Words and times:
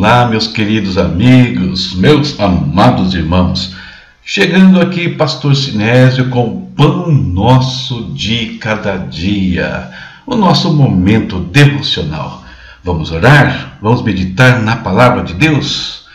Olá, 0.00 0.24
meus 0.24 0.46
queridos 0.46 0.96
amigos, 0.96 1.94
meus 1.94 2.40
amados 2.40 3.12
irmãos. 3.12 3.76
Chegando 4.24 4.80
aqui, 4.80 5.10
Pastor 5.10 5.54
Sinésio, 5.54 6.30
com 6.30 6.48
o 6.48 6.66
pão 6.74 7.12
nosso 7.12 8.04
de 8.14 8.56
cada 8.58 8.96
dia, 8.96 9.90
o 10.26 10.36
nosso 10.36 10.72
momento 10.72 11.38
devocional. 11.40 12.42
Vamos 12.82 13.12
orar? 13.12 13.76
Vamos 13.82 14.00
meditar 14.00 14.62
na 14.62 14.76
palavra 14.76 15.22
de 15.22 15.34
Deus? 15.34 16.06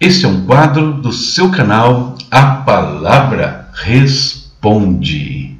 Esse 0.00 0.24
é 0.24 0.28
um 0.28 0.46
quadro 0.46 0.94
do 0.94 1.12
seu 1.12 1.50
canal 1.50 2.14
A 2.30 2.42
Palavra 2.42 3.68
Responde. 3.74 5.54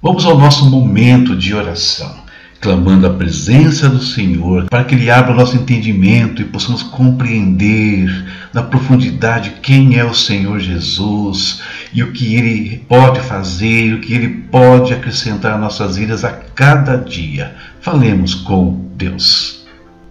Vamos 0.00 0.24
ao 0.24 0.38
nosso 0.38 0.70
momento 0.70 1.34
de 1.34 1.52
oração 1.52 2.23
clamando 2.64 3.06
a 3.06 3.10
presença 3.10 3.90
do 3.90 4.02
Senhor, 4.02 4.64
para 4.70 4.84
que 4.84 4.94
Ele 4.94 5.10
abra 5.10 5.32
o 5.32 5.36
nosso 5.36 5.54
entendimento 5.54 6.40
e 6.40 6.46
possamos 6.46 6.82
compreender 6.82 8.08
na 8.54 8.62
profundidade 8.62 9.56
quem 9.60 9.98
é 9.98 10.04
o 10.04 10.14
Senhor 10.14 10.58
Jesus 10.58 11.60
e 11.92 12.02
o 12.02 12.10
que 12.10 12.34
Ele 12.34 12.82
pode 12.88 13.20
fazer, 13.20 13.92
o 13.92 14.00
que 14.00 14.14
Ele 14.14 14.28
pode 14.50 14.94
acrescentar 14.94 15.52
às 15.52 15.60
nossas 15.60 15.96
vidas 15.98 16.24
a 16.24 16.30
cada 16.30 16.96
dia. 16.96 17.54
Falemos 17.82 18.34
com 18.34 18.88
Deus. 18.96 19.62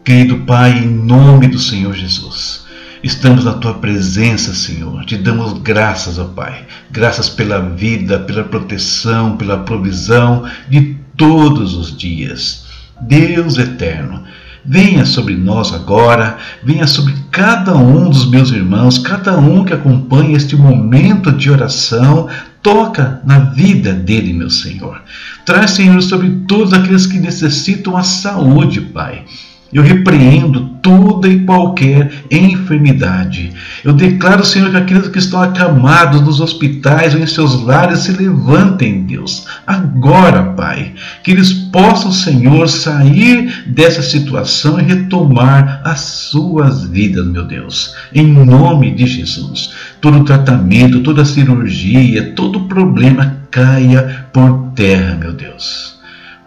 Querido 0.04 0.38
Pai, 0.42 0.78
em 0.78 0.88
nome 0.88 1.48
do 1.48 1.58
Senhor 1.58 1.96
Jesus. 1.96 2.68
Estamos 3.02 3.46
na 3.46 3.54
tua 3.54 3.74
presença, 3.74 4.54
Senhor. 4.54 5.04
Te 5.06 5.18
damos 5.18 5.54
graças, 5.54 6.20
ó 6.20 6.26
Pai. 6.26 6.68
Graças 6.92 7.30
pela 7.30 7.60
vida, 7.60 8.20
pela 8.20 8.44
proteção, 8.44 9.38
pela 9.38 9.58
provisão 9.58 10.48
de 10.70 11.03
todos 11.18 11.76
os 11.76 11.96
dias. 11.96 12.66
Deus 13.02 13.58
eterno, 13.58 14.24
venha 14.66 15.06
sobre 15.06 15.36
nós 15.36 15.74
agora, 15.74 16.38
venha 16.64 16.88
sobre 16.88 17.14
cada 17.32 17.76
um 17.76 18.10
dos 18.10 18.30
meus 18.30 18.52
irmãos, 18.52 18.98
cada 18.98 19.38
um 19.38 19.66
que 19.66 19.74
acompanha 19.74 20.38
este 20.38 20.56
momento 20.56 21.32
de 21.32 21.50
oração, 21.50 22.30
toca 22.62 23.22
na 23.26 23.40
vida 23.40 23.92
dele, 23.94 24.34
meu 24.34 24.50
Senhor. 24.50 25.02
Traz, 25.46 25.72
Senhor, 25.72 26.02
sobre 26.02 26.30
todos 26.48 26.72
aqueles 26.74 27.06
que 27.06 27.20
necessitam 27.20 27.98
a 27.98 28.04
saúde, 28.04 28.80
Pai. 28.80 29.26
Eu 29.74 29.82
repreendo 29.82 30.74
toda 30.84 31.28
e 31.28 31.40
qualquer 31.40 32.12
enfermidade. 32.30 33.54
Eu 33.84 33.94
declaro, 33.94 34.46
Senhor, 34.46 34.70
que 34.70 34.78
aqueles 34.78 35.08
que 35.08 35.18
estão 35.18 35.42
acamados 35.42 36.22
nos 36.22 36.40
hospitais 36.42 37.16
ou 37.16 37.22
em 37.22 37.26
seus 37.26 37.64
lares 37.64 38.00
se 38.00 38.12
levantem, 38.12 39.04
Deus, 39.04 39.48
agora, 39.66 40.44
Pai. 40.44 40.94
Que 41.24 41.32
eles 41.32 41.54
possam, 41.54 42.12
Senhor, 42.12 42.68
sair 42.68 43.64
dessa 43.66 44.02
situação 44.02 44.80
e 44.80 44.84
retomar 44.84 45.82
as 45.86 46.02
suas 46.02 46.86
vidas, 46.86 47.26
meu 47.26 47.46
Deus. 47.46 47.96
Em 48.14 48.28
nome 48.28 48.94
de 48.94 49.08
Jesus. 49.08 49.72
Todo 50.02 50.26
tratamento, 50.26 51.00
toda 51.00 51.26
cirurgia, 51.26 52.34
todo 52.36 52.68
problema 52.68 53.38
caia 53.50 54.28
por 54.34 54.72
terra, 54.76 55.16
meu 55.16 55.32
Deus. 55.32 55.98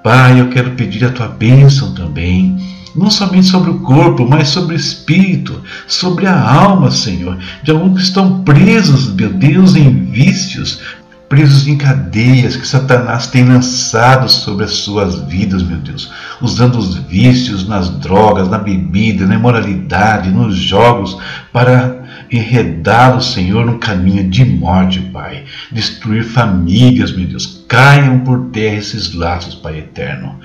Pai, 0.04 0.40
eu 0.40 0.48
quero 0.48 0.72
pedir 0.72 1.04
a 1.04 1.10
tua 1.10 1.26
bênção 1.26 1.92
também 1.94 2.75
não 2.96 3.10
somente 3.10 3.46
sobre 3.46 3.70
o 3.70 3.80
corpo, 3.80 4.26
mas 4.28 4.48
sobre 4.48 4.74
o 4.74 4.76
espírito, 4.76 5.62
sobre 5.86 6.26
a 6.26 6.40
alma, 6.40 6.90
Senhor, 6.90 7.38
de 7.62 7.70
alguns 7.70 7.94
que 7.94 8.02
estão 8.04 8.42
presos, 8.42 9.12
meu 9.14 9.32
Deus, 9.32 9.76
em 9.76 10.04
vícios, 10.06 10.80
presos 11.28 11.66
em 11.66 11.76
cadeias 11.76 12.56
que 12.56 12.66
Satanás 12.66 13.26
tem 13.26 13.44
lançado 13.44 14.28
sobre 14.28 14.64
as 14.64 14.72
suas 14.72 15.20
vidas, 15.28 15.62
meu 15.62 15.78
Deus, 15.78 16.10
usando 16.40 16.78
os 16.78 16.94
vícios 16.94 17.66
nas 17.66 17.90
drogas, 17.98 18.48
na 18.48 18.58
bebida, 18.58 19.26
na 19.26 19.34
imoralidade, 19.34 20.30
nos 20.30 20.56
jogos, 20.56 21.18
para 21.52 22.04
enredá-los, 22.30 23.32
Senhor, 23.32 23.64
no 23.66 23.78
caminho 23.78 24.28
de 24.28 24.44
morte, 24.44 25.00
Pai. 25.00 25.44
Destruir 25.70 26.24
famílias, 26.24 27.12
meu 27.12 27.26
Deus. 27.26 27.64
Caiam 27.68 28.20
por 28.20 28.50
terra 28.50 28.76
esses 28.76 29.12
laços, 29.14 29.54
Pai 29.54 29.78
eterno. 29.78 30.38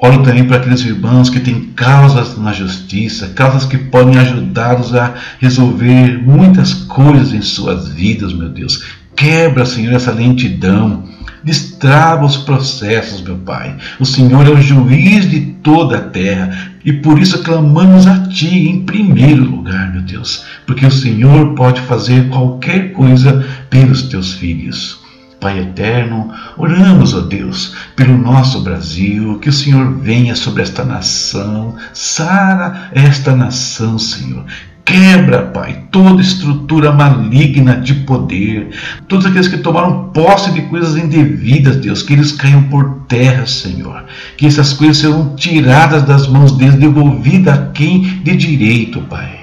Oro 0.00 0.22
também 0.22 0.44
para 0.44 0.58
aqueles 0.58 0.80
irmãos 0.82 1.28
que 1.28 1.40
têm 1.40 1.72
causas 1.74 2.38
na 2.38 2.52
justiça, 2.52 3.32
causas 3.34 3.64
que 3.64 3.76
podem 3.76 4.16
ajudá-los 4.16 4.94
a 4.94 5.14
resolver 5.40 6.22
muitas 6.22 6.72
coisas 6.72 7.32
em 7.32 7.42
suas 7.42 7.88
vidas, 7.88 8.32
meu 8.32 8.48
Deus. 8.48 8.84
Quebra, 9.16 9.66
Senhor, 9.66 9.92
essa 9.92 10.12
lentidão. 10.12 11.02
Destrava 11.42 12.24
os 12.24 12.36
processos, 12.36 13.22
meu 13.22 13.38
Pai. 13.38 13.76
O 13.98 14.04
Senhor 14.04 14.46
é 14.46 14.50
o 14.50 14.60
juiz 14.60 15.28
de 15.28 15.40
toda 15.62 15.98
a 15.98 16.02
terra 16.02 16.72
e 16.84 16.92
por 16.92 17.18
isso 17.18 17.42
clamamos 17.42 18.06
a 18.06 18.28
Ti 18.28 18.68
em 18.68 18.84
primeiro 18.84 19.44
lugar, 19.44 19.92
meu 19.92 20.02
Deus, 20.02 20.44
porque 20.66 20.86
o 20.86 20.90
Senhor 20.90 21.54
pode 21.54 21.80
fazer 21.82 22.28
qualquer 22.28 22.92
coisa 22.92 23.44
pelos 23.68 24.02
Teus 24.02 24.34
filhos. 24.34 25.07
Pai 25.40 25.60
eterno, 25.60 26.32
oramos, 26.56 27.14
ó 27.14 27.20
Deus, 27.20 27.76
pelo 27.94 28.18
nosso 28.18 28.60
Brasil, 28.60 29.38
que 29.38 29.48
o 29.48 29.52
Senhor 29.52 29.92
venha 30.00 30.34
sobre 30.34 30.62
esta 30.62 30.84
nação, 30.84 31.76
sara 31.92 32.90
esta 32.92 33.36
nação, 33.36 33.98
Senhor. 33.98 34.44
Quebra, 34.84 35.42
Pai, 35.42 35.84
toda 35.92 36.22
estrutura 36.22 36.90
maligna 36.90 37.76
de 37.76 37.94
poder, 37.94 38.70
todos 39.06 39.26
aqueles 39.26 39.46
que 39.46 39.58
tomaram 39.58 40.08
posse 40.14 40.50
de 40.50 40.62
coisas 40.62 40.96
indevidas, 40.96 41.76
Deus, 41.76 42.02
que 42.02 42.14
eles 42.14 42.32
caiam 42.32 42.64
por 42.64 43.02
terra, 43.06 43.46
Senhor. 43.46 44.06
Que 44.36 44.46
essas 44.46 44.72
coisas 44.72 44.96
sejam 44.96 45.36
tiradas 45.36 46.02
das 46.04 46.26
mãos 46.26 46.56
deles, 46.56 46.76
devolvidas 46.76 47.58
a 47.58 47.66
quem 47.66 48.00
de 48.24 48.34
direito, 48.34 49.02
Pai. 49.02 49.37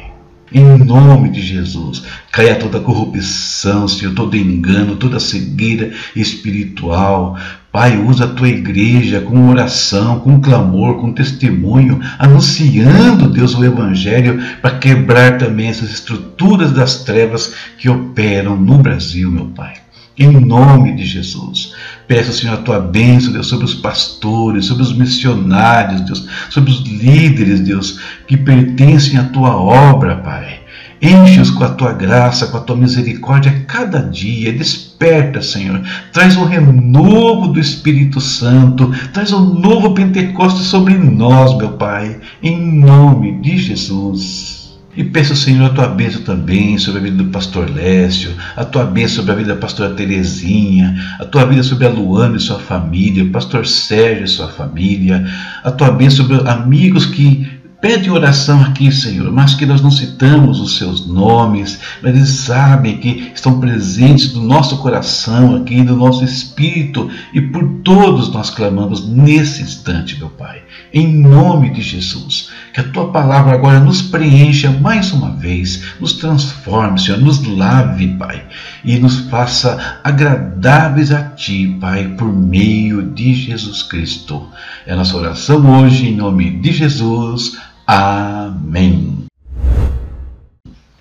Em 0.58 0.78
nome 0.78 1.32
de 1.32 1.42
Jesus, 1.42 2.04
caia 2.32 2.56
toda 2.56 2.80
corrupção, 2.80 3.90
Senhor, 3.90 4.14
todo 4.14 4.38
engano, 4.38 4.96
toda 4.96 5.20
cegueira 5.20 5.92
espiritual. 6.16 7.38
Pai, 7.74 7.98
usa 7.98 8.24
a 8.24 8.30
tua 8.30 8.48
igreja 8.48 9.20
com 9.20 9.50
oração, 9.50 10.22
com 10.22 10.40
clamor, 10.40 10.96
com 11.02 11.12
testemunho, 11.12 12.00
anunciando, 12.18 13.30
Deus, 13.30 13.54
o 13.54 13.66
Evangelho, 13.66 14.42
para 14.62 14.78
quebrar 14.78 15.38
também 15.38 15.68
essas 15.68 15.92
estruturas 15.92 16.72
das 16.72 17.04
trevas 17.04 17.54
que 17.78 17.90
operam 17.90 18.56
no 18.56 18.78
Brasil, 18.78 19.30
meu 19.30 19.48
Pai. 19.48 19.85
Em 20.18 20.32
nome 20.32 20.96
de 20.96 21.06
Jesus. 21.06 21.74
Peço, 22.08 22.32
Senhor, 22.32 22.54
a 22.54 22.62
tua 22.62 22.80
bênção, 22.80 23.34
Deus, 23.34 23.48
sobre 23.48 23.66
os 23.66 23.74
pastores, 23.74 24.66
sobre 24.66 24.84
os 24.84 24.96
missionários, 24.96 26.02
Deus, 26.02 26.28
sobre 26.50 26.72
os 26.72 26.82
líderes, 26.82 27.60
Deus, 27.60 28.00
que 28.28 28.38
pertencem 28.38 29.18
à 29.18 29.26
tua 29.26 29.56
obra, 29.58 30.16
Pai. 30.18 30.62
Enche-os 31.02 31.52
com 31.52 31.64
a 31.64 31.70
tua 31.70 31.92
graça, 31.92 32.48
com 32.48 32.58
a 32.58 32.62
tua 32.62 32.76
misericórdia 32.76 33.52
a 33.52 33.66
cada 33.66 34.00
dia. 34.00 34.54
Desperta, 34.54 35.42
Senhor. 35.42 35.82
Traz 36.14 36.38
um 36.38 36.46
renovo 36.46 37.50
do 37.50 37.60
Espírito 37.60 38.22
Santo. 38.22 38.92
Traz 39.12 39.34
um 39.34 39.60
novo 39.60 39.94
Pentecoste 39.94 40.64
sobre 40.64 40.94
nós, 40.94 41.56
meu 41.58 41.74
Pai. 41.74 42.20
Em 42.42 42.60
nome 42.60 43.40
de 43.42 43.58
Jesus. 43.58 44.65
E 44.98 45.04
peço, 45.04 45.36
Senhor, 45.36 45.66
a 45.66 45.74
tua 45.74 45.88
bênção 45.88 46.22
também 46.22 46.78
sobre 46.78 47.02
a 47.02 47.04
vida 47.04 47.18
do 47.18 47.30
pastor 47.30 47.70
Lécio, 47.70 48.32
a 48.56 48.64
tua 48.64 48.86
bênção 48.86 49.18
sobre 49.18 49.32
a 49.32 49.36
vida 49.36 49.54
da 49.54 49.60
pastora 49.60 49.94
Terezinha, 49.94 50.96
a 51.20 51.26
tua 51.26 51.46
vida 51.46 51.64
sobre 51.64 51.86
a 51.86 51.90
Luana 51.90 52.38
e 52.38 52.40
sua 52.40 52.60
família, 52.60 53.26
o 53.26 53.30
pastor 53.30 53.68
Sérgio 53.68 54.24
e 54.24 54.28
sua 54.28 54.48
família, 54.48 55.26
a 55.64 55.72
tua 55.72 55.92
bênção 55.92 56.26
sobre 56.26 56.48
amigos 56.48 57.06
que 57.06 57.46
Pede 57.86 58.10
oração 58.10 58.64
aqui, 58.64 58.92
Senhor, 58.92 59.32
mas 59.32 59.54
que 59.54 59.64
nós 59.64 59.80
não 59.80 59.92
citamos 59.92 60.60
os 60.60 60.76
seus 60.76 61.06
nomes, 61.06 61.80
mas 62.02 62.16
eles 62.16 62.30
sabem 62.30 62.98
que 62.98 63.32
estão 63.36 63.60
presentes 63.60 64.34
no 64.34 64.42
nosso 64.42 64.80
coração 64.80 65.56
aqui, 65.56 65.84
no 65.84 65.96
nosso 65.96 66.24
espírito, 66.24 67.12
e 67.32 67.40
por 67.40 67.64
todos 67.84 68.34
nós 68.34 68.50
clamamos 68.50 69.08
nesse 69.08 69.62
instante, 69.62 70.18
meu 70.18 70.32
Pai, 70.32 70.64
em 70.92 71.16
nome 71.16 71.70
de 71.70 71.84
Jesus. 71.84 72.50
Que 72.74 72.80
a 72.80 72.90
tua 72.90 73.12
palavra 73.12 73.54
agora 73.54 73.80
nos 73.80 74.02
preencha 74.02 74.72
mais 74.72 75.12
uma 75.12 75.30
vez, 75.36 75.84
nos 76.00 76.14
transforme, 76.14 77.00
Senhor, 77.00 77.20
nos 77.20 77.46
lave, 77.46 78.08
Pai, 78.18 78.48
e 78.84 78.98
nos 78.98 79.20
faça 79.30 80.00
agradáveis 80.04 81.12
a 81.12 81.22
Ti, 81.22 81.78
Pai, 81.80 82.08
por 82.18 82.34
meio 82.34 83.04
de 83.12 83.36
Jesus 83.36 83.84
Cristo. 83.84 84.50
É 84.88 84.94
a 84.94 84.96
nossa 84.96 85.16
oração 85.16 85.84
hoje, 85.84 86.08
em 86.08 86.16
nome 86.16 86.50
de 86.50 86.72
Jesus. 86.72 87.56
Amém. 87.88 89.26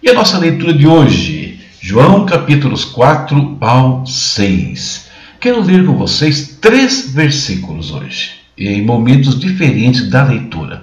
E 0.02 0.10
a 0.10 0.12
nossa 0.12 0.36
leitura 0.36 0.74
de 0.74 0.86
hoje, 0.86 1.58
João 1.80 2.26
capítulos 2.26 2.84
4 2.84 3.56
ao 3.58 4.04
6. 4.04 5.08
Quero 5.40 5.62
ler 5.62 5.86
com 5.86 5.96
vocês 5.96 6.58
três 6.60 7.10
versículos 7.10 7.90
hoje, 7.90 8.32
em 8.58 8.84
momentos 8.84 9.40
diferentes 9.40 10.10
da 10.10 10.24
leitura. 10.24 10.82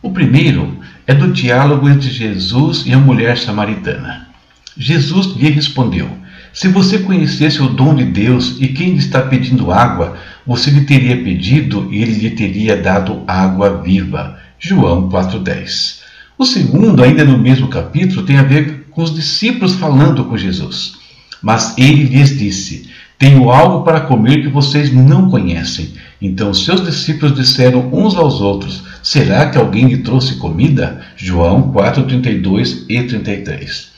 O 0.00 0.12
primeiro 0.12 0.78
é 1.04 1.12
do 1.12 1.32
diálogo 1.32 1.88
entre 1.88 2.10
Jesus 2.10 2.84
e 2.86 2.92
a 2.92 2.98
mulher 2.98 3.36
samaritana. 3.36 4.28
Jesus 4.76 5.34
lhe 5.34 5.50
respondeu: 5.50 6.08
Se 6.52 6.68
você 6.68 7.00
conhecesse 7.00 7.60
o 7.60 7.70
dom 7.70 7.96
de 7.96 8.04
Deus 8.04 8.56
e 8.60 8.68
quem 8.68 8.90
lhe 8.90 8.98
está 8.98 9.22
pedindo 9.22 9.72
água, 9.72 10.16
você 10.46 10.70
lhe 10.70 10.82
teria 10.82 11.16
pedido 11.24 11.88
e 11.90 12.00
ele 12.00 12.12
lhe 12.12 12.30
teria 12.30 12.76
dado 12.76 13.24
água 13.26 13.82
viva. 13.82 14.38
João 14.60 15.08
4,10. 15.08 16.00
O 16.38 16.44
segundo, 16.44 17.02
ainda 17.02 17.24
no 17.24 17.38
mesmo 17.38 17.68
capítulo, 17.68 18.22
tem 18.24 18.36
a 18.36 18.42
ver 18.42 18.86
com 18.90 19.02
os 19.02 19.14
discípulos 19.14 19.74
falando 19.74 20.24
com 20.24 20.36
Jesus. 20.36 20.94
Mas 21.42 21.76
ele 21.78 22.04
lhes 22.04 22.38
disse: 22.38 22.88
Tenho 23.18 23.50
algo 23.50 23.84
para 23.84 24.02
comer 24.02 24.42
que 24.42 24.48
vocês 24.48 24.92
não 24.92 25.30
conhecem. 25.30 25.94
Então 26.20 26.52
seus 26.52 26.84
discípulos 26.84 27.34
disseram 27.34 27.88
uns 27.92 28.14
aos 28.14 28.40
outros: 28.40 28.82
Será 29.02 29.48
que 29.48 29.56
alguém 29.56 29.88
lhe 29.88 29.98
trouxe 29.98 30.36
comida? 30.36 31.00
João 31.16 31.72
4, 31.72 32.04
32 32.04 32.84
e 32.88 33.02
33. 33.02 33.88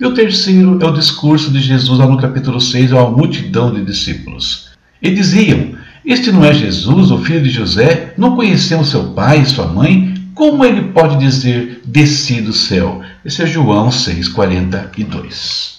E 0.00 0.04
o 0.04 0.14
terceiro 0.14 0.78
é 0.80 0.84
o 0.84 0.92
discurso 0.92 1.50
de 1.50 1.60
Jesus 1.60 1.98
lá 1.98 2.06
no 2.06 2.18
capítulo 2.18 2.60
6 2.60 2.92
à 2.92 3.08
multidão 3.08 3.72
de 3.72 3.84
discípulos. 3.84 4.70
E 5.00 5.10
diziam: 5.10 5.74
Este 6.04 6.32
não 6.32 6.44
é 6.44 6.52
Jesus, 6.52 7.10
o 7.10 7.18
filho 7.18 7.42
de 7.42 7.50
José? 7.50 8.14
Não 8.16 8.36
conhecemos 8.36 8.90
seu 8.90 9.10
pai 9.12 9.40
e 9.40 9.46
sua 9.46 9.66
mãe? 9.66 10.11
Como 10.34 10.64
ele 10.64 10.92
pode 10.92 11.18
dizer: 11.18 11.82
Desci 11.84 12.40
do 12.40 12.52
céu? 12.52 13.02
Esse 13.24 13.42
é 13.42 13.46
João 13.46 13.88
6,42. 13.88 15.72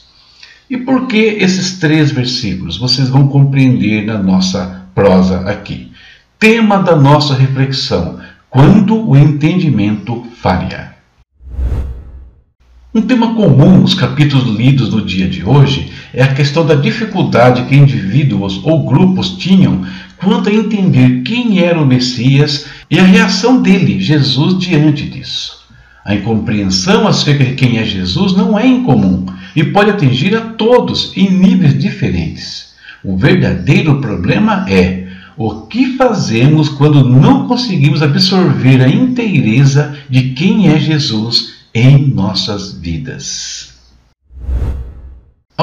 E 0.69 0.77
por 0.77 1.07
que 1.07 1.17
esses 1.17 1.79
três 1.79 2.11
versículos? 2.11 2.77
Vocês 2.77 3.09
vão 3.09 3.27
compreender 3.27 4.05
na 4.05 4.17
nossa 4.17 4.87
prosa 4.93 5.41
aqui. 5.49 5.91
Tema 6.39 6.77
da 6.77 6.95
nossa 6.95 7.33
reflexão: 7.35 8.19
quando 8.49 9.09
o 9.09 9.17
entendimento 9.17 10.23
falha. 10.35 10.93
Um 12.95 13.01
tema 13.01 13.33
comum 13.33 13.79
nos 13.79 13.95
capítulos 13.95 14.55
lidos 14.55 14.91
no 14.91 15.03
dia 15.03 15.27
de 15.27 15.43
hoje 15.43 15.91
é 16.13 16.21
a 16.21 16.31
questão 16.31 16.63
da 16.63 16.75
dificuldade 16.75 17.63
que 17.63 17.75
indivíduos 17.75 18.61
ou 18.63 18.85
grupos 18.85 19.31
tinham 19.31 19.83
quanto 20.17 20.49
a 20.49 20.53
entender 20.53 21.21
quem 21.23 21.59
era 21.59 21.81
o 21.81 21.85
Messias 21.85 22.65
e 22.89 22.99
a 22.99 23.03
reação 23.03 23.61
dele, 23.61 23.99
Jesus, 23.99 24.57
diante 24.57 25.07
disso. 25.09 25.63
A 26.05 26.15
incompreensão 26.15 27.07
acerca 27.07 27.45
de 27.45 27.53
quem 27.53 27.77
é 27.77 27.85
Jesus 27.85 28.35
não 28.35 28.59
é 28.59 28.67
incomum 28.67 29.25
e 29.55 29.63
pode 29.63 29.91
atingir 29.91 30.35
a 30.35 30.41
todos 30.41 31.15
em 31.15 31.29
níveis 31.29 31.77
diferentes. 31.79 32.73
O 33.03 33.17
verdadeiro 33.17 34.01
problema 34.01 34.65
é 34.69 35.07
o 35.35 35.61
que 35.61 35.97
fazemos 35.97 36.69
quando 36.69 37.09
não 37.09 37.47
conseguimos 37.47 38.01
absorver 38.01 38.81
a 38.81 38.87
inteireza 38.87 39.97
de 40.09 40.29
quem 40.29 40.67
é 40.67 40.79
Jesus 40.79 41.53
em 41.73 42.07
nossas 42.07 42.73
vidas? 42.73 43.72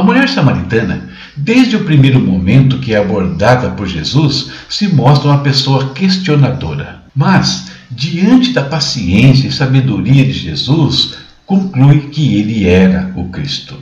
A 0.00 0.02
mulher 0.02 0.30
samaritana, 0.30 1.10
desde 1.36 1.76
o 1.76 1.84
primeiro 1.84 2.18
momento 2.18 2.78
que 2.78 2.94
é 2.94 2.96
abordada 2.96 3.68
por 3.72 3.86
Jesus, 3.86 4.50
se 4.66 4.88
mostra 4.88 5.28
uma 5.28 5.40
pessoa 5.40 5.90
questionadora. 5.90 7.02
Mas, 7.14 7.70
diante 7.90 8.54
da 8.54 8.62
paciência 8.62 9.46
e 9.46 9.52
sabedoria 9.52 10.24
de 10.24 10.32
Jesus, 10.32 11.16
conclui 11.44 12.08
que 12.08 12.34
ele 12.34 12.66
era 12.66 13.12
o 13.14 13.28
Cristo. 13.28 13.76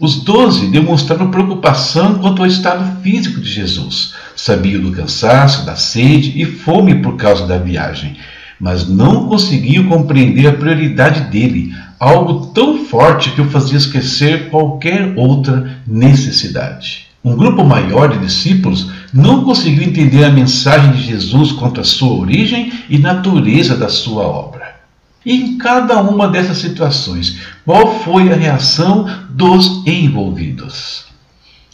Os 0.00 0.24
doze 0.24 0.66
demonstraram 0.66 1.30
preocupação 1.30 2.18
quanto 2.18 2.42
ao 2.42 2.48
estado 2.48 3.00
físico 3.00 3.40
de 3.40 3.48
Jesus. 3.48 4.12
Sabiam 4.34 4.82
do 4.82 4.90
cansaço, 4.90 5.64
da 5.64 5.76
sede 5.76 6.32
e 6.34 6.44
fome 6.44 6.96
por 6.96 7.14
causa 7.14 7.46
da 7.46 7.58
viagem, 7.58 8.16
mas 8.58 8.88
não 8.88 9.28
conseguiam 9.28 9.84
compreender 9.84 10.48
a 10.48 10.52
prioridade 10.52 11.30
dele, 11.30 11.72
algo 12.04 12.46
tão 12.48 12.84
forte 12.84 13.30
que 13.30 13.40
o 13.40 13.50
fazia 13.50 13.78
esquecer 13.78 14.50
qualquer 14.50 15.14
outra 15.16 15.78
necessidade. 15.86 17.06
Um 17.24 17.34
grupo 17.34 17.64
maior 17.64 18.10
de 18.10 18.18
discípulos 18.18 18.90
não 19.12 19.44
conseguiu 19.44 19.82
entender 19.82 20.24
a 20.24 20.30
mensagem 20.30 20.92
de 20.92 21.02
Jesus 21.02 21.52
quanto 21.52 21.80
à 21.80 21.84
sua 21.84 22.12
origem 22.12 22.70
e 22.90 22.98
natureza 22.98 23.74
da 23.76 23.88
sua 23.88 24.24
obra. 24.24 24.74
E 25.24 25.32
em 25.32 25.56
cada 25.56 26.02
uma 26.02 26.28
dessas 26.28 26.58
situações, 26.58 27.38
qual 27.64 28.00
foi 28.00 28.30
a 28.30 28.36
reação 28.36 29.08
dos 29.30 29.82
envolvidos? 29.86 31.06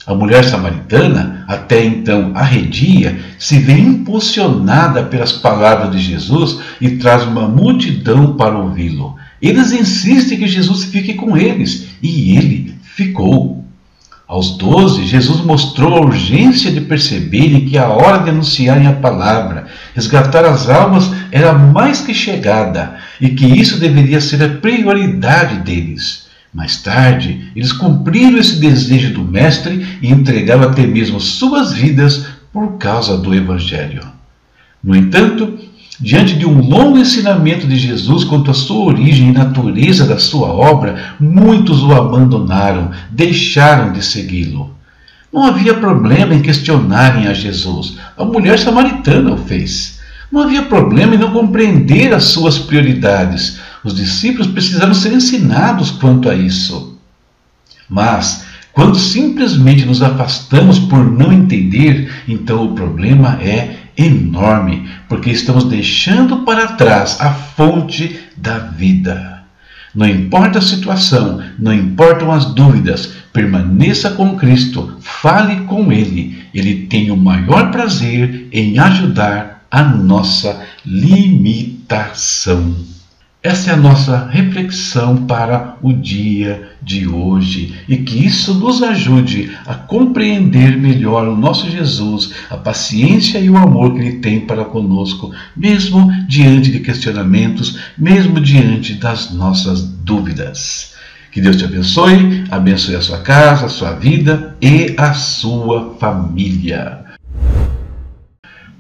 A 0.07 0.15
mulher 0.15 0.45
samaritana, 0.45 1.45
até 1.49 1.85
então 1.85 2.31
arredia, 2.35 3.19
se 3.39 3.59
vê 3.59 3.73
impulsionada 3.73 5.03
pelas 5.03 5.33
palavras 5.33 5.91
de 5.91 5.99
Jesus 5.99 6.61
e 6.81 6.91
traz 6.97 7.25
uma 7.25 7.49
multidão 7.49 8.37
para 8.37 8.57
ouvi-lo. 8.57 9.17
Eles 9.41 9.73
insistem 9.73 10.39
que 10.39 10.47
Jesus 10.47 10.85
fique 10.85 11.15
com 11.15 11.37
eles 11.37 11.89
e 12.03 12.37
ele 12.37 12.75
ficou. 12.83 13.65
Aos 14.29 14.57
doze, 14.57 15.07
Jesus 15.07 15.41
mostrou 15.41 15.97
a 15.97 16.01
urgência 16.03 16.71
de 16.71 16.81
perceberem 16.83 17.67
que 17.67 17.77
a 17.77 17.89
hora 17.89 18.23
de 18.23 18.31
anunciarem 18.31 18.87
a 18.87 18.93
palavra, 18.93 19.67
resgatar 19.93 20.45
as 20.45 20.69
almas, 20.69 21.11
era 21.33 21.53
mais 21.53 22.01
que 22.01 22.15
chegada 22.15 22.97
e 23.21 23.31
que 23.31 23.45
isso 23.45 23.81
deveria 23.81 24.21
ser 24.21 24.41
a 24.45 24.49
prioridade 24.49 25.57
deles. 25.65 26.29
Mais 26.55 26.77
tarde, 26.77 27.51
eles 27.57 27.73
cumpriram 27.73 28.39
esse 28.39 28.61
desejo 28.61 29.15
do 29.15 29.25
Mestre 29.25 29.99
e 30.01 30.11
entregaram 30.11 30.63
até 30.63 30.87
mesmo 30.87 31.19
suas 31.19 31.73
vidas 31.73 32.27
por 32.53 32.79
causa 32.79 33.17
do 33.17 33.35
Evangelho. 33.35 34.03
No 34.83 34.95
entanto, 34.95 35.59
Diante 36.01 36.35
de 36.35 36.47
um 36.47 36.67
longo 36.67 36.97
ensinamento 36.97 37.67
de 37.67 37.77
Jesus 37.77 38.25
quanto 38.25 38.51
à 38.51 38.55
sua 38.55 38.87
origem 38.87 39.29
e 39.29 39.33
natureza 39.33 40.07
da 40.07 40.19
sua 40.19 40.49
obra, 40.49 41.15
muitos 41.21 41.83
o 41.83 41.93
abandonaram, 41.93 42.91
deixaram 43.11 43.93
de 43.93 44.03
segui-lo. 44.03 44.75
Não 45.31 45.45
havia 45.45 45.75
problema 45.75 46.35
em 46.35 46.41
questionarem 46.41 47.27
a 47.27 47.35
Jesus. 47.35 47.99
A 48.17 48.25
mulher 48.25 48.59
samaritana 48.59 49.33
o 49.33 49.37
fez. 49.37 50.01
Não 50.33 50.41
havia 50.41 50.63
problema 50.63 51.15
em 51.15 51.19
não 51.19 51.33
compreender 51.33 52.15
as 52.15 52.25
suas 52.25 52.59
prioridades. 52.59 53.59
Os 53.85 53.95
discípulos 53.95 54.47
precisaram 54.47 54.95
ser 54.95 55.13
ensinados 55.13 55.91
quanto 55.91 56.31
a 56.31 56.35
isso. 56.35 56.99
Mas, 57.89 58.47
quando 58.73 58.97
simplesmente 58.97 59.85
nos 59.85 60.01
afastamos 60.01 60.79
por 60.79 61.05
não 61.05 61.31
entender, 61.31 62.11
então 62.27 62.65
o 62.65 62.75
problema 62.75 63.39
é 63.43 63.80
enorme, 64.01 64.89
porque 65.09 65.31
estamos 65.31 65.65
deixando 65.65 66.39
para 66.39 66.69
trás 66.69 67.21
a 67.21 67.31
fonte 67.33 68.19
da 68.37 68.59
vida. 68.59 69.43
Não 69.95 70.09
importa 70.09 70.59
a 70.61 70.63
situação, 70.63 71.43
não 71.59 71.73
importam 71.73 72.31
as 72.31 72.47
dúvidas, 72.55 73.13
permaneça 73.33 74.11
com 74.11 74.37
Cristo, 74.37 74.97
fale 75.01 75.63
com 75.63 75.93
Ele. 75.93 76.45
Ele 76.55 76.87
tem 76.87 77.11
o 77.11 77.17
maior 77.17 77.71
prazer 77.73 78.49
em 78.53 78.79
ajudar 78.79 79.67
a 79.71 79.83
nossa 79.83 80.65
limitação. 80.87 82.75
Essa 83.43 83.71
é 83.71 83.73
a 83.73 83.77
nossa 83.77 84.29
reflexão 84.29 85.25
para 85.25 85.79
o 85.81 85.95
dia 85.95 86.73
de 86.83 87.09
hoje 87.09 87.75
e 87.89 87.97
que 87.97 88.27
isso 88.27 88.53
nos 88.53 88.83
ajude 88.83 89.51
a 89.65 89.75
compreender 89.75 90.77
melhor 90.77 91.27
o 91.27 91.35
nosso 91.35 91.71
Jesus, 91.71 92.33
a 92.51 92.59
paciência 92.59 93.39
e 93.39 93.49
o 93.49 93.57
amor 93.57 93.95
que 93.95 94.01
Ele 94.01 94.19
tem 94.19 94.41
para 94.41 94.67
conosco, 94.67 95.33
mesmo 95.57 96.13
diante 96.29 96.71
de 96.71 96.81
questionamentos, 96.81 97.79
mesmo 97.97 98.39
diante 98.43 98.93
das 98.93 99.31
nossas 99.31 99.83
dúvidas. 99.83 100.93
Que 101.33 101.41
Deus 101.41 101.57
te 101.57 101.65
abençoe, 101.65 102.45
abençoe 102.51 102.97
a 102.97 103.01
sua 103.01 103.21
casa, 103.21 103.65
a 103.65 103.71
sua 103.71 103.93
vida 103.93 104.55
e 104.61 104.95
a 104.99 105.15
sua 105.15 105.97
família. 105.99 107.05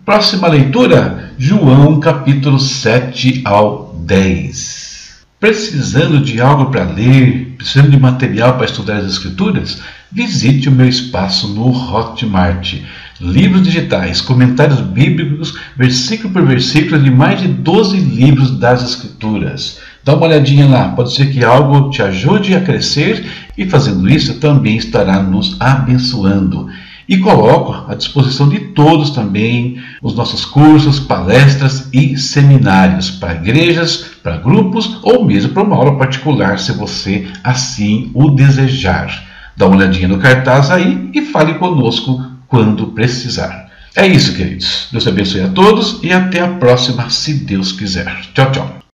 Próxima 0.04 0.48
leitura, 0.48 1.32
João 1.38 1.98
capítulo 1.98 2.58
7 2.58 3.40
ao 3.44 3.89
10. 4.10 5.20
Precisando 5.38 6.20
de 6.20 6.40
algo 6.40 6.68
para 6.68 6.82
ler, 6.82 7.54
precisando 7.56 7.92
de 7.92 7.96
material 7.96 8.56
para 8.56 8.66
estudar 8.66 8.96
as 8.96 9.06
Escrituras? 9.06 9.80
Visite 10.10 10.68
o 10.68 10.72
meu 10.72 10.88
espaço 10.88 11.46
no 11.46 11.70
Hotmart. 11.70 12.74
Livros 13.20 13.62
digitais, 13.62 14.20
comentários 14.20 14.80
bíblicos, 14.80 15.56
versículo 15.76 16.32
por 16.32 16.44
versículo, 16.44 17.00
de 17.00 17.08
mais 17.08 17.40
de 17.40 17.46
12 17.46 18.00
livros 18.00 18.58
das 18.58 18.82
Escrituras. 18.82 19.78
Dá 20.04 20.16
uma 20.16 20.26
olhadinha 20.26 20.66
lá, 20.66 20.88
pode 20.88 21.14
ser 21.14 21.30
que 21.30 21.44
algo 21.44 21.88
te 21.90 22.02
ajude 22.02 22.56
a 22.56 22.60
crescer 22.62 23.24
e 23.56 23.64
fazendo 23.70 24.10
isso 24.10 24.40
também 24.40 24.76
estará 24.76 25.22
nos 25.22 25.56
abençoando. 25.60 26.68
E 27.10 27.18
coloco 27.18 27.90
à 27.90 27.96
disposição 27.96 28.48
de 28.48 28.60
todos 28.60 29.10
também 29.10 29.82
os 30.00 30.14
nossos 30.14 30.44
cursos, 30.44 31.00
palestras 31.00 31.88
e 31.92 32.16
seminários 32.16 33.10
para 33.10 33.34
igrejas, 33.34 34.12
para 34.22 34.36
grupos 34.36 35.00
ou 35.02 35.24
mesmo 35.24 35.52
para 35.52 35.64
uma 35.64 35.74
aula 35.74 35.98
particular, 35.98 36.60
se 36.60 36.70
você 36.70 37.26
assim 37.42 38.12
o 38.14 38.30
desejar. 38.30 39.24
Dá 39.56 39.66
uma 39.66 39.74
olhadinha 39.74 40.06
no 40.06 40.18
cartaz 40.18 40.70
aí 40.70 41.10
e 41.12 41.22
fale 41.22 41.54
conosco 41.54 42.24
quando 42.46 42.86
precisar. 42.92 43.68
É 43.96 44.06
isso, 44.06 44.36
queridos. 44.36 44.86
Deus 44.92 45.08
abençoe 45.08 45.40
a 45.40 45.48
todos 45.48 45.98
e 46.04 46.12
até 46.12 46.40
a 46.40 46.46
próxima, 46.46 47.10
se 47.10 47.34
Deus 47.34 47.72
quiser. 47.72 48.20
Tchau, 48.32 48.52
tchau. 48.52 48.89